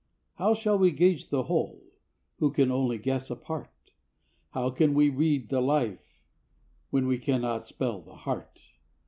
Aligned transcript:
How 0.37 0.55
shall 0.55 0.79
we 0.79 0.89
gauge 0.89 1.29
the 1.29 1.43
whole, 1.43 1.83
who 2.39 2.51
can 2.51 2.71
only 2.71 2.97
guess 2.97 3.29
a 3.29 3.35
part? 3.35 3.91
How 4.49 4.71
can 4.71 4.95
we 4.95 5.11
read 5.11 5.49
the 5.49 5.61
life, 5.61 6.23
when 6.89 7.05
we 7.05 7.19
cannot 7.19 7.67
spell 7.67 8.01
the 8.01 8.15
heart? 8.15 8.59